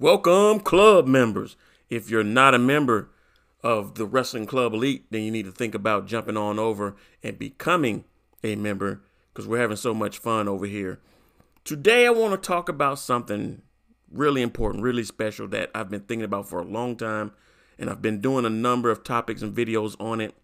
[0.00, 1.58] Welcome, club members.
[1.90, 3.10] If you're not a member
[3.62, 7.38] of the Wrestling Club Elite, then you need to think about jumping on over and
[7.38, 8.04] becoming
[8.42, 11.00] a member because we're having so much fun over here.
[11.64, 13.60] Today, I want to talk about something
[14.10, 17.32] really important, really special that I've been thinking about for a long time,
[17.78, 20.34] and I've been doing a number of topics and videos on it.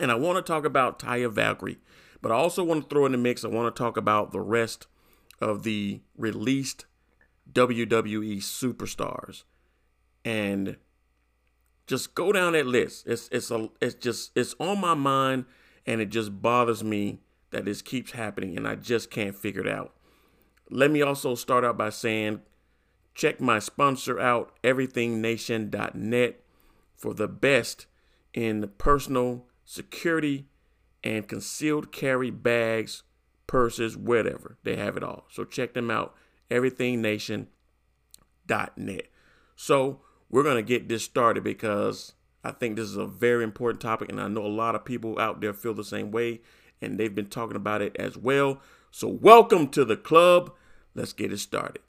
[0.00, 1.80] And I want to talk about Taya Valkyrie,
[2.22, 4.40] but I also want to throw in the mix, I want to talk about the
[4.40, 4.86] rest
[5.38, 6.86] of the released
[7.52, 9.44] WWE superstars
[10.24, 10.76] and
[11.86, 13.06] just go down that list.
[13.06, 15.46] It's it's a it's just it's on my mind
[15.86, 19.68] and it just bothers me that this keeps happening and I just can't figure it
[19.68, 19.92] out.
[20.70, 22.42] Let me also start out by saying
[23.14, 26.40] check my sponsor out everythingnation.net
[26.96, 27.86] for the best
[28.32, 30.46] in personal security
[31.02, 33.02] and concealed carry bags,
[33.46, 34.58] purses, whatever.
[34.62, 35.24] They have it all.
[35.30, 36.14] So check them out
[36.50, 39.06] everythingnation.net.
[39.56, 42.12] So we're going to get this started because
[42.42, 45.18] I think this is a very important topic, and I know a lot of people
[45.18, 46.40] out there feel the same way,
[46.80, 48.60] and they've been talking about it as well.
[48.90, 50.52] So, welcome to the club.
[50.94, 51.82] Let's get it started.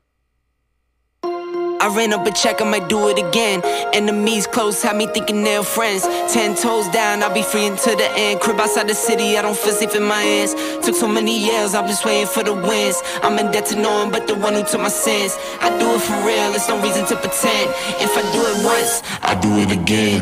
[1.81, 3.61] I ran up a check, I might do it again.
[3.91, 6.03] Enemies close, had me thinking they're friends.
[6.31, 8.39] Ten toes down, I'll be free until the end.
[8.39, 10.53] Crib outside the city, I don't feel safe in my hands.
[10.85, 13.01] Took so many years, I'm just waiting for the wins.
[13.23, 15.35] I'm in debt to no one but the one who took my sins.
[15.59, 17.71] I do it for real, there's no reason to pretend.
[17.97, 20.21] If I do it once, I do it again.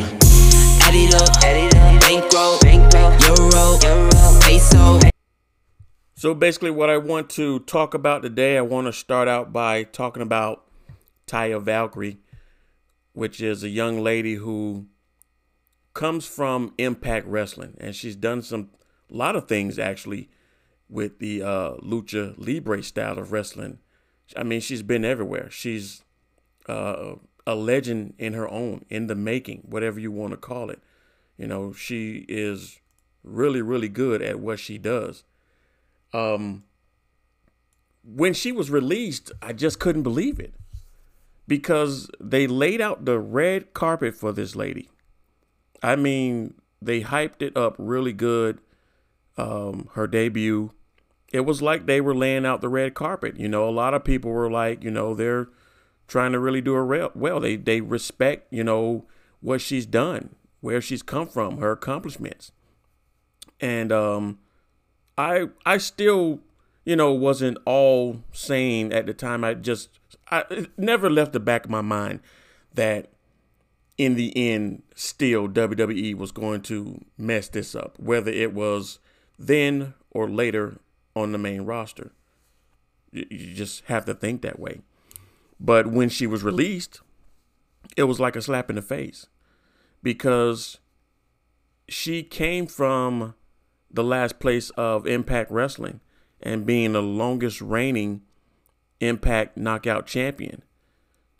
[0.87, 1.41] Add it up.
[1.99, 2.57] Bankroll,
[3.27, 4.99] euro, peso.
[6.15, 9.83] So, basically, what I want to talk about today, I want to start out by
[9.83, 10.68] talking about
[11.29, 12.17] Taya Valkyrie,
[13.13, 14.87] which is a young lady who
[15.93, 18.71] comes from Impact Wrestling, and she's done some
[19.11, 20.29] a lot of things actually
[20.87, 23.79] with the uh, lucha libre style of wrestling.
[24.35, 25.49] I mean, she's been everywhere.
[25.49, 26.03] She's
[26.67, 30.81] uh, a legend in her own, in the making, whatever you want to call it.
[31.37, 32.79] You know, she is
[33.23, 35.23] really, really good at what she does.
[36.13, 36.63] Um,
[38.03, 40.53] when she was released, I just couldn't believe it
[41.49, 44.89] because they laid out the red carpet for this lady.
[45.83, 48.59] I mean, they hyped it up really good.
[49.35, 50.71] Um, her debut,
[51.33, 53.39] it was like they were laying out the red carpet.
[53.39, 55.49] You know, a lot of people were like, you know, they're
[56.07, 57.39] trying to really do her well.
[57.39, 59.05] They they respect, you know,
[59.41, 62.51] what she's done, where she's come from, her accomplishments,
[63.59, 64.39] and um,
[65.17, 66.41] I I still,
[66.85, 69.43] you know, wasn't all sane at the time.
[69.43, 69.99] I just
[70.31, 72.21] I never left the back of my mind
[72.73, 73.11] that
[73.97, 78.99] in the end, still WWE was going to mess this up, whether it was
[79.37, 80.79] then or later
[81.15, 82.13] on the main roster.
[83.11, 84.81] You just have to think that way.
[85.59, 87.01] But when she was released,
[87.97, 89.27] it was like a slap in the face
[90.01, 90.77] because
[91.89, 93.33] she came from
[93.91, 95.99] the last place of Impact Wrestling
[96.41, 98.21] and being the longest reigning
[98.99, 100.63] Impact Knockout Champion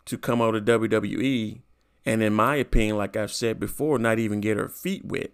[0.06, 1.60] to come out of WWE.
[2.06, 5.30] And in my opinion, like I've said before, not even get her feet wet.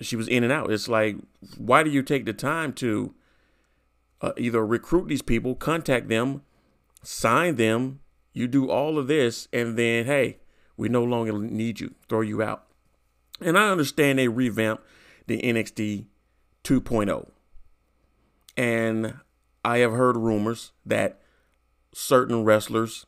[0.00, 0.70] She was in and out.
[0.70, 1.16] It's like,
[1.56, 3.14] why do you take the time to
[4.20, 6.42] uh, either recruit these people, contact them,
[7.02, 8.00] sign them?
[8.32, 10.38] You do all of this, and then, hey,
[10.76, 12.66] we no longer need you, throw you out.
[13.40, 14.84] And I understand they revamped
[15.26, 16.06] the NXT
[16.64, 17.28] 2.0.
[18.56, 19.14] And
[19.64, 21.20] I have heard rumors that
[21.92, 23.06] certain wrestlers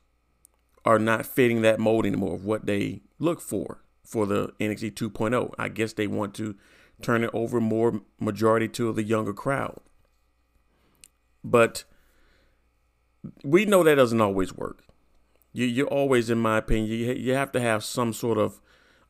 [0.85, 5.53] are not fitting that mold anymore of what they look for for the NXT 2.0.
[5.59, 6.55] I guess they want to
[7.03, 9.81] turn it over more majority to the younger crowd.
[11.45, 11.85] But
[13.45, 14.83] we know that doesn't always work.
[15.53, 18.61] You you always, in my opinion, you you have to have some sort of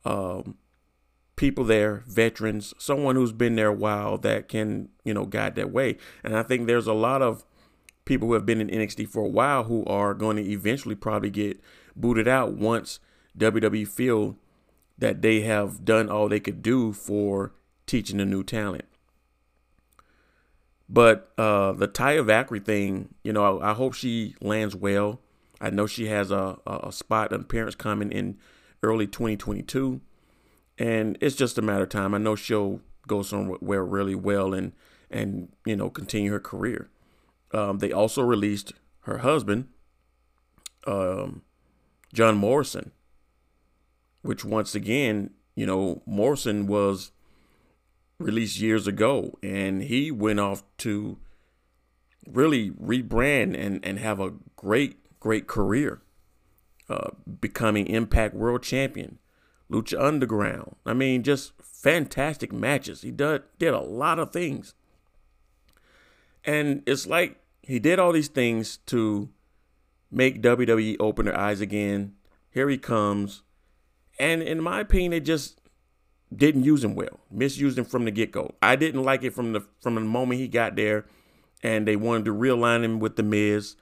[0.05, 0.57] um,
[1.37, 5.71] people there, veterans, someone who's been there a while that can, you know, guide that
[5.71, 5.95] way.
[6.23, 7.45] And I think there's a lot of
[8.03, 11.29] people who have been in NXT for a while who are going to eventually probably
[11.29, 11.61] get
[11.95, 12.99] booted out once
[13.37, 14.35] WWE feel
[14.97, 17.53] that they have done all they could do for
[17.85, 18.85] teaching the new talent.
[20.89, 25.19] But uh, the Taya Valkyrie thing, you know, I, I, hope she lands well.
[25.59, 28.37] I know she has a, a spot, an appearance coming in
[28.81, 30.01] early 2022
[30.77, 32.13] and it's just a matter of time.
[32.13, 34.73] I know she'll go somewhere really well and
[35.09, 36.89] and you know continue her career.
[37.53, 39.69] Um, they also released her husband,
[40.85, 41.41] um,
[42.13, 42.91] John Morrison,
[44.21, 47.11] which once again, you know, Morrison was
[48.19, 51.17] released years ago, and he went off to
[52.27, 56.01] really rebrand and and have a great great career.
[56.89, 57.09] uh,
[57.41, 59.19] becoming Impact World Champion,
[59.71, 60.75] Lucha Underground.
[60.85, 63.01] I mean, just fantastic matches.
[63.01, 64.73] He did, did a lot of things.
[66.43, 69.29] And it's like he did all these things to
[70.09, 72.15] make WWE open their eyes again.
[72.49, 73.43] Here he comes.
[74.19, 75.59] And in my opinion, it just
[76.35, 77.19] didn't use him well.
[77.29, 78.55] Misused him from the get go.
[78.61, 81.05] I didn't like it from the from the moment he got there
[81.63, 83.75] and they wanted to realign him with the Miz.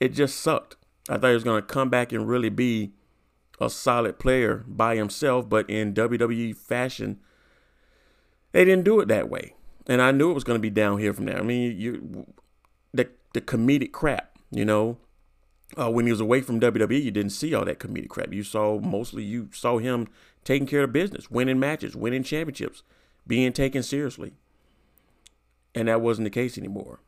[0.00, 0.76] It just sucked.
[1.08, 2.92] I thought he was gonna come back and really be
[3.60, 7.20] a solid player by himself, but in WWE fashion,
[8.52, 9.54] they didn't do it that way.
[9.86, 11.38] And I knew it was gonna be down here from there.
[11.38, 12.26] I mean, you
[12.92, 14.98] the the comedic crap, you know.
[15.74, 18.30] Uh, when he was away from WWE, you didn't see all that comedic crap.
[18.30, 20.06] You saw mostly you saw him
[20.44, 22.82] taking care of business, winning matches, winning championships,
[23.26, 24.34] being taken seriously.
[25.74, 27.00] And that wasn't the case anymore.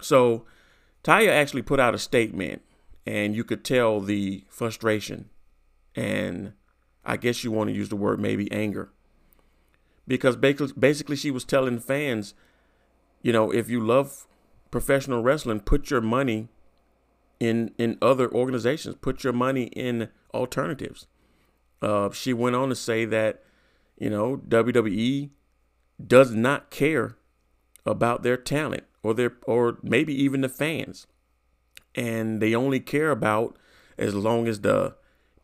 [0.00, 0.46] So
[1.04, 2.62] Taya actually put out a statement,
[3.06, 5.28] and you could tell the frustration
[5.96, 6.52] and
[7.04, 8.90] I guess you want to use the word maybe anger.
[10.06, 12.34] Because basically, she was telling fans,
[13.22, 14.28] you know, if you love
[14.70, 16.48] professional wrestling, put your money
[17.40, 18.96] in in other organizations.
[19.00, 21.06] Put your money in alternatives.
[21.82, 23.42] Uh, she went on to say that,
[23.98, 25.30] you know, WWE
[26.04, 27.16] does not care
[27.84, 31.06] about their talent or their or maybe even the fans,
[31.94, 33.56] and they only care about
[33.98, 34.94] as long as the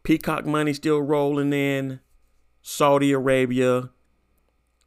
[0.03, 2.01] Peacock money still rolling in,
[2.61, 3.91] Saudi Arabia.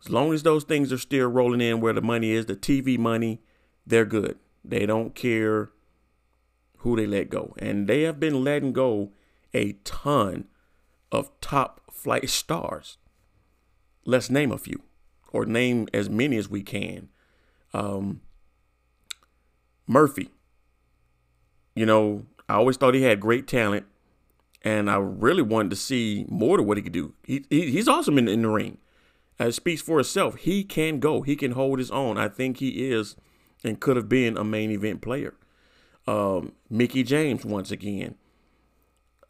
[0.04, 2.98] As long as those things are still rolling in where the money is, the TV
[2.98, 3.42] money,
[3.86, 4.38] they're good.
[4.64, 5.72] They don't care
[6.80, 7.54] who they let go.
[7.58, 9.12] And they have been letting go
[9.54, 10.46] a ton
[11.12, 12.98] of top flight stars.
[14.06, 14.84] Let's name a few,
[15.32, 17.10] or name as many as we can.
[17.74, 18.22] Um,
[19.88, 20.30] Murphy.
[21.76, 23.86] You know, I always thought he had great talent,
[24.66, 27.14] and I really wanted to see more to what he could do.
[27.24, 28.80] He, he he's awesome in, in the ring.
[29.40, 30.36] It speaks for itself.
[30.38, 31.22] He can go.
[31.22, 32.18] He can hold his own.
[32.18, 33.16] I think he is
[33.64, 35.36] and could have been a main event player.
[36.08, 38.16] Um, Mickie James once again.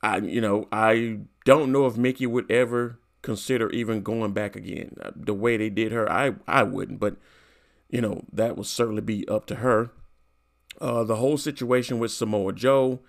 [0.02, 4.96] I you know I don't know if Mickie would ever consider even going back again.
[5.02, 7.18] Uh, the way they did her, I I wouldn't, but
[7.90, 9.92] you know that would certainly be up to her.
[10.80, 13.00] Uh, the whole situation with Samoa Joe,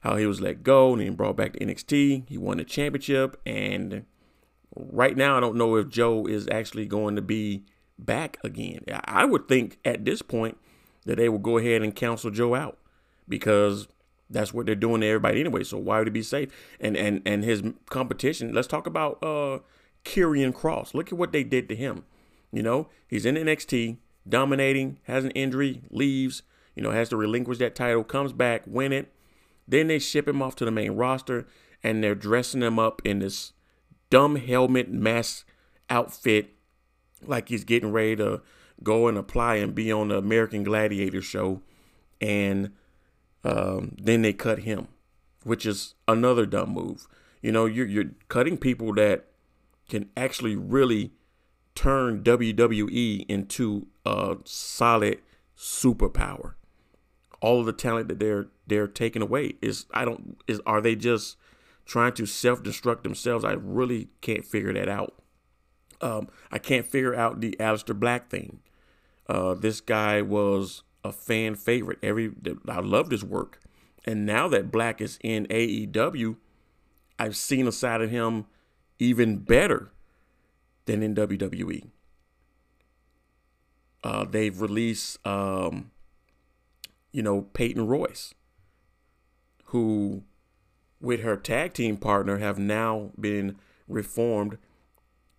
[0.00, 2.28] how he was let go and then brought back to NXT.
[2.28, 4.04] He won the championship, and
[4.74, 7.64] right now I don't know if Joe is actually going to be
[7.98, 8.80] back again.
[9.04, 10.56] I would think at this point
[11.04, 12.78] that they will go ahead and cancel Joe out
[13.28, 13.88] because
[14.28, 15.64] that's what they're doing to everybody anyway.
[15.64, 16.50] So why would he be safe?
[16.80, 18.52] And and and his competition.
[18.52, 19.58] Let's talk about uh
[20.04, 20.94] Karrion Kross.
[20.94, 22.04] Look at what they did to him.
[22.52, 23.98] You know, he's in NXT,
[24.28, 26.42] dominating, has an injury, leaves.
[26.74, 29.12] You know, has to relinquish that title, comes back, win it.
[29.70, 31.46] Then they ship him off to the main roster,
[31.82, 33.52] and they're dressing him up in this
[34.10, 35.46] dumb helmet mask
[35.88, 36.56] outfit,
[37.24, 38.42] like he's getting ready to
[38.82, 41.62] go and apply and be on the American Gladiator show.
[42.20, 42.72] And
[43.44, 44.88] um, then they cut him,
[45.44, 47.06] which is another dumb move.
[47.40, 49.26] You know, you're you're cutting people that
[49.88, 51.12] can actually really
[51.76, 55.20] turn WWE into a solid
[55.56, 56.54] superpower.
[57.40, 60.94] All of the talent that they're they're taking away is I don't is are they
[60.94, 61.36] just
[61.86, 63.44] trying to self-destruct themselves?
[63.44, 65.14] I really can't figure that out.
[66.00, 68.60] Um, I can't figure out the Aleister Black thing.
[69.28, 71.98] Uh, this guy was a fan favorite.
[72.02, 72.32] Every
[72.68, 73.60] I loved his work,
[74.04, 76.36] and now that Black is in AEW,
[77.18, 78.46] I've seen a side of him
[78.98, 79.90] even better
[80.86, 81.88] than in WWE.
[84.02, 85.90] Uh, they've released, um,
[87.12, 88.34] you know, Peyton Royce,
[89.66, 90.22] who,
[91.00, 93.56] with her tag team partner, have now been
[93.88, 94.58] reformed,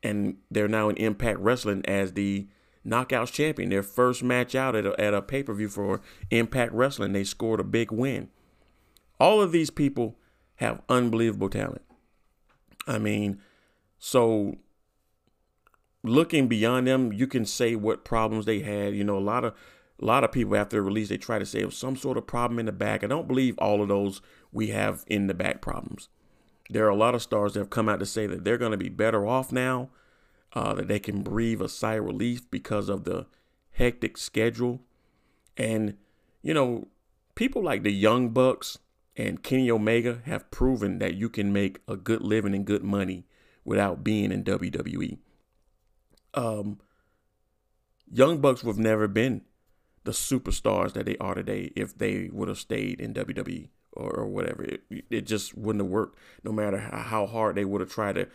[0.03, 2.47] and they're now in Impact Wrestling as the
[2.85, 3.69] Knockouts champion.
[3.69, 7.23] Their first match out at a, at a pay per view for Impact Wrestling, they
[7.23, 8.29] scored a big win.
[9.19, 10.17] All of these people
[10.55, 11.83] have unbelievable talent.
[12.87, 13.39] I mean,
[13.99, 14.55] so
[16.03, 18.95] looking beyond them, you can say what problems they had.
[18.95, 19.53] You know, a lot of
[20.01, 22.59] a lot of people after release they try to say was some sort of problem
[22.59, 23.03] in the back.
[23.03, 26.09] I don't believe all of those we have in the back problems.
[26.69, 28.71] There are a lot of stars that have come out to say that they're going
[28.71, 29.89] to be better off now
[30.53, 33.27] uh, that they can breathe a sigh of relief because of the
[33.71, 34.81] hectic schedule.
[35.55, 35.97] And,
[36.41, 36.87] you know,
[37.35, 38.79] people like the Young Bucks
[39.15, 43.25] and Kenny Omega have proven that you can make a good living and good money
[43.63, 45.19] without being in WWE.
[46.33, 46.79] Um,
[48.11, 49.41] Young Bucks would have never been
[50.03, 54.27] the superstars that they are today if they would have stayed in WWE or, or
[54.27, 54.63] whatever.
[54.63, 58.27] It, it just wouldn't have worked, no matter how hard they would have tried to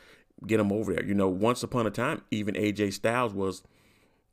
[0.46, 1.04] get them over there.
[1.04, 3.62] You know, once upon a time, even AJ Styles was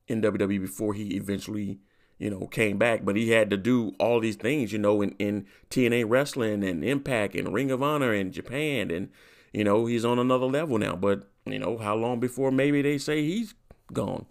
[0.07, 1.79] in WWE before he eventually,
[2.17, 3.05] you know, came back.
[3.05, 6.83] But he had to do all these things, you know, in, in TNA Wrestling and
[6.83, 8.91] Impact and Ring of Honor and Japan.
[8.91, 9.09] And,
[9.53, 10.95] you know, he's on another level now.
[10.95, 13.55] But, you know, how long before maybe they say he's
[13.91, 14.25] gone?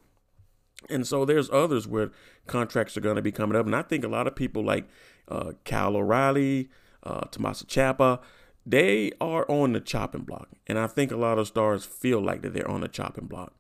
[0.89, 2.11] And so there's others where
[2.47, 3.67] contracts are going to be coming up.
[3.67, 4.89] And I think a lot of people like
[5.29, 6.69] uh, Kyle O'Reilly,
[7.03, 8.21] uh, Tommaso Ciampa,
[8.65, 10.49] they are on the chopping block.
[10.67, 13.55] And I think a lot of stars feel like that they're on the chopping block.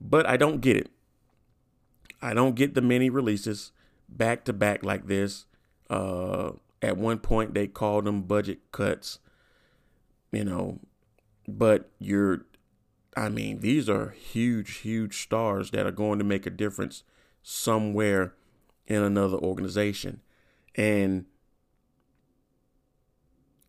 [0.00, 0.90] But I don't get it.
[2.20, 3.72] I don't get the many releases
[4.08, 5.46] back to back like this.
[5.88, 9.18] Uh, at one point, they called them budget cuts,
[10.30, 10.80] you know,
[11.48, 12.44] but you're,
[13.16, 17.04] I mean, these are huge, huge stars that are going to make a difference
[17.42, 18.34] somewhere
[18.86, 20.20] in another organization.
[20.74, 21.26] And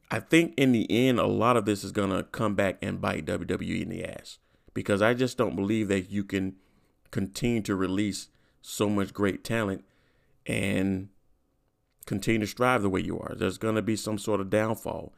[0.10, 3.02] I think in the end, a lot of this is going to come back and
[3.02, 4.38] bite WWE in the ass
[4.74, 6.56] because I just don't believe that you can
[7.12, 8.30] continue to release
[8.62, 9.84] so much great talent
[10.46, 11.10] and
[12.06, 13.36] continue to strive the way you are.
[13.36, 15.14] There's going to be some sort of downfall.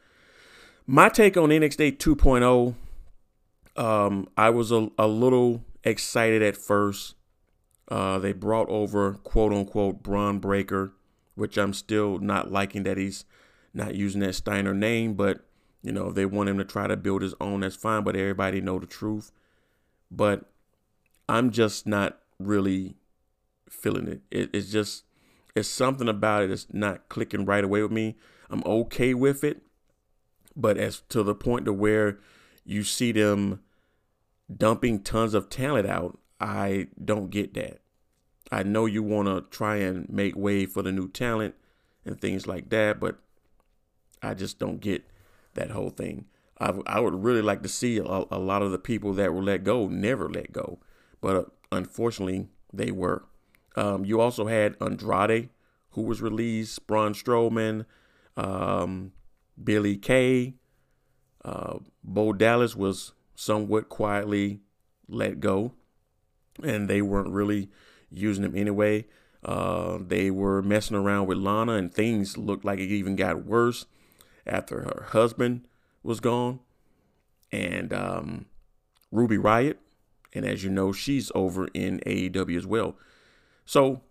[0.88, 2.76] My take on NXT 2.0,
[3.76, 7.16] um, I was a, a little excited at first.
[7.88, 10.94] Uh, they brought over quote unquote Bron Breakker,
[11.36, 13.26] which I'm still not liking that he's
[13.74, 15.46] not using that Steiner name, but
[15.84, 18.04] you know, if they want him to try to build his own, that's fine.
[18.04, 19.32] But everybody know the truth.
[20.10, 20.46] But
[21.30, 22.96] I'm just not really
[23.70, 24.22] feeling it.
[24.32, 24.50] it.
[24.54, 25.04] It's just
[25.56, 28.16] it's something about it that's not clicking right away with me.
[28.50, 29.62] I'm okay with it,
[30.56, 32.20] but as to the point to where
[32.64, 33.62] you see them
[34.54, 37.80] dumping tons of talent out, I don't get that.
[38.52, 41.56] I know you want to try and make way for the new talent
[42.06, 43.18] and things like that, but
[44.22, 45.04] I just don't get
[45.56, 46.26] that whole thing.
[46.60, 49.44] I, I would really like to see a, a lot of the people that were
[49.44, 50.80] let go never let go,
[51.22, 53.26] but uh, unfortunately they were.
[53.76, 55.50] Um, you also had Andrade,
[55.92, 57.86] who was released, Braun Strowman,
[58.38, 59.12] um,
[59.62, 60.56] Billie Kay,
[61.44, 64.62] uh, Bo Dallas was somewhat quietly
[65.08, 65.74] let go,
[66.64, 67.70] and they weren't really
[68.10, 69.06] using him anyway.
[69.44, 73.86] Uh, they were messing around with Lana, and things looked like it even got worse
[74.48, 75.68] after her husband
[76.02, 76.60] was gone,
[77.52, 78.46] and um,
[79.12, 79.78] Ruby Riott.
[80.34, 82.98] and as you know, she's over in AEW as well.
[83.66, 84.02] So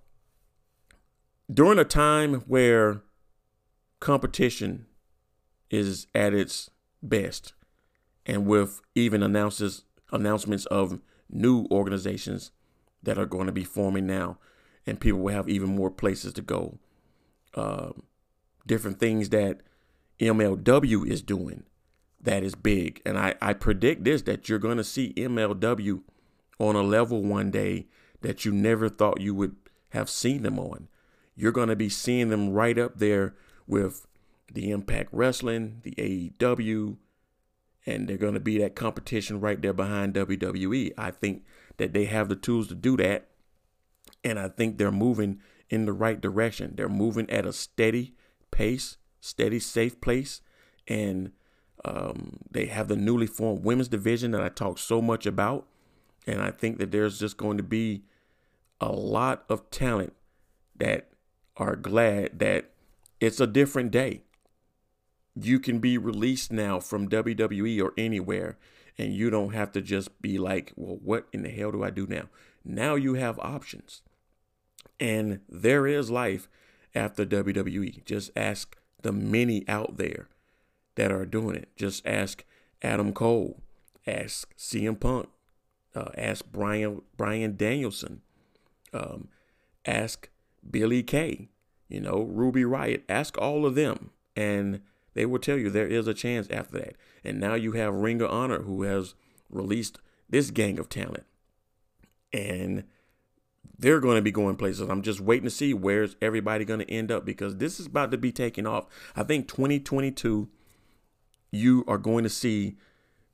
[1.53, 3.03] during a time where
[4.01, 4.87] competition
[5.71, 6.71] is at its
[7.03, 7.54] best,
[8.27, 11.01] and with even announces announcements of
[11.31, 12.51] new organizations
[13.03, 14.39] that are going to be forming now,
[14.87, 16.79] and people will have even more places to go.
[17.55, 17.91] Uh,
[18.67, 19.61] different things that
[20.21, 21.65] MLW is doing
[22.25, 23.01] that is big.
[23.07, 26.03] And I, I predict this that you're going to see MLW
[26.59, 27.87] on a level one day
[28.23, 29.57] that you never thought you would
[29.91, 30.89] have seen them on.
[31.37, 33.35] You're going to be seeing them right up there
[33.67, 34.07] with
[34.53, 36.97] the Impact Wrestling, the AEW,
[37.87, 40.93] and they're going to be that competition right there behind WWE.
[40.97, 41.45] I think
[41.77, 43.29] that they have the tools to do that.
[44.23, 46.75] And I think they're moving in the right direction.
[46.77, 48.15] They're moving at a steady
[48.51, 50.43] pace steady, safe place.
[50.87, 51.33] And
[51.85, 55.67] um, they have the newly formed women's division that I talk so much about.
[56.27, 58.05] And I think that there's just going to be
[58.81, 60.13] a lot of talent
[60.77, 61.09] that
[61.57, 62.71] are glad that
[63.21, 64.23] it's a different day.
[65.35, 68.57] You can be released now from WWE or anywhere,
[68.97, 71.91] and you don't have to just be like, well, what in the hell do I
[71.91, 72.29] do now?
[72.65, 74.03] Now you have options.
[75.01, 76.49] And there is life
[76.95, 78.05] after WWE.
[78.05, 80.29] Just ask the many out there
[80.95, 81.69] that are doing it.
[81.77, 82.45] Just ask
[82.83, 83.61] Adam Cole,
[84.07, 85.29] ask CM Punk,
[85.95, 88.23] uh, ask Brian Bryan Danielson,
[88.93, 89.29] um,
[89.85, 90.29] ask
[90.69, 91.49] Billie Kay,
[91.89, 93.03] you know Ruby Riott.
[93.09, 94.81] Ask all of them, and
[95.15, 96.97] they will tell you there is a chance after that.
[97.23, 99.15] And now you have Ring of Honor who has
[99.49, 101.25] released this gang of talent,
[102.33, 102.85] and
[103.79, 104.89] they're going to be going places.
[104.89, 108.11] I'm just waiting to see where's everybody going to end up because this is about
[108.11, 108.87] to be taking off.
[109.17, 110.49] I think 2022,
[111.51, 112.77] you are going to see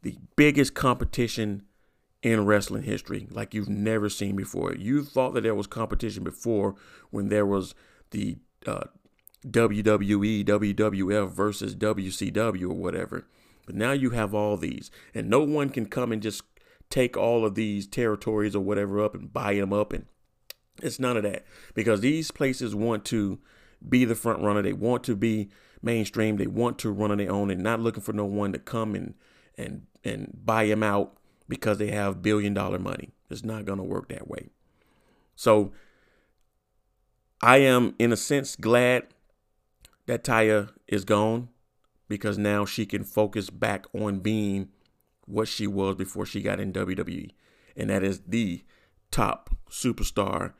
[0.02, 1.62] the biggest competition
[2.22, 4.74] in wrestling history like you've never seen before.
[4.74, 6.74] You thought that there was competition before
[7.10, 7.74] when there was
[8.10, 8.84] the uh,
[9.46, 13.26] WWE, WWF versus WCW or whatever.
[13.66, 16.42] But now you have all these, and no one can come and just
[16.90, 20.06] take all of these territories or whatever up and buy them up and
[20.82, 21.44] it's none of that
[21.74, 23.38] because these places want to
[23.86, 24.62] be the front runner.
[24.62, 25.50] They want to be
[25.82, 26.36] mainstream.
[26.36, 28.94] They want to run on their own and not looking for no one to come
[28.94, 29.14] and
[29.56, 31.16] and and buy them out
[31.48, 33.10] because they have billion dollar money.
[33.28, 34.48] It's not going to work that way.
[35.36, 35.72] So
[37.42, 39.06] I am in a sense glad
[40.06, 41.48] that Taya is gone
[42.08, 44.68] because now she can focus back on being
[45.26, 47.30] what she was before she got in WWE.
[47.76, 48.64] And that is the
[49.10, 50.54] top superstar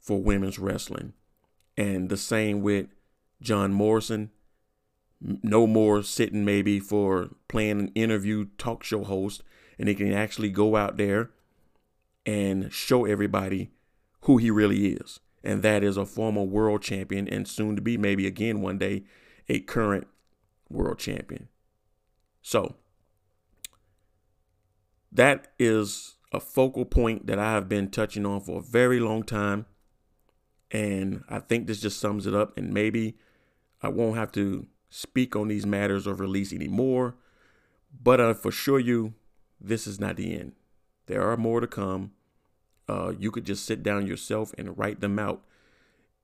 [0.00, 1.12] for women's wrestling.
[1.76, 2.86] And the same with
[3.40, 4.30] John Morrison.
[5.20, 9.42] No more sitting maybe for playing an interview talk show host,
[9.78, 11.30] and he can actually go out there
[12.24, 13.70] and show everybody
[14.22, 15.20] who he really is.
[15.42, 19.04] And that is a former world champion and soon to be, maybe again one day,
[19.48, 20.06] a current
[20.68, 21.48] world champion.
[22.42, 22.74] So,
[25.12, 29.22] that is a focal point that I have been touching on for a very long
[29.22, 29.66] time.
[30.70, 32.56] And I think this just sums it up.
[32.58, 33.16] And maybe
[33.82, 37.16] I won't have to speak on these matters or release anymore.
[38.02, 39.14] But uh, for sure, you,
[39.60, 40.52] this is not the end.
[41.06, 42.12] There are more to come.
[42.88, 45.42] Uh, you could just sit down yourself and write them out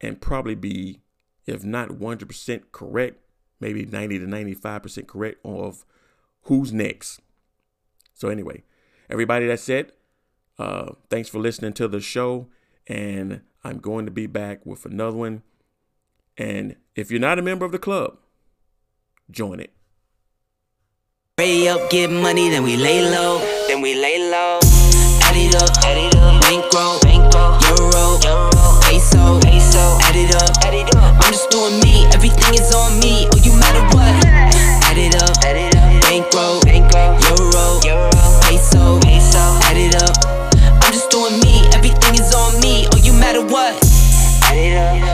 [0.01, 1.01] and probably be,
[1.47, 3.21] if not 100% correct,
[3.61, 5.85] maybe 90 to 95% correct of
[6.43, 7.21] who's next.
[8.15, 8.63] So, anyway,
[9.11, 9.93] everybody that said,
[10.59, 12.49] uh, thanks for listening to the show.
[12.87, 15.43] And I'm going to be back with another one.
[16.37, 18.19] And if you're not a member of the club,
[19.31, 19.73] join it.
[21.37, 23.39] Pay up, get money, then we lay low.
[23.69, 24.61] Then we lay low
[25.35, 26.41] add it up, add it up.
[26.43, 31.17] Bankroll, bankroll, euro, euro, peso, peso, add it up, add it up.
[31.25, 33.27] I'm just doing me, everything is on me.
[33.33, 34.07] Oh, you matter what?
[34.87, 36.03] Add it up, add it up.
[36.03, 40.34] Bankroll, bankroll, euro, euro, peso, peso, add it up.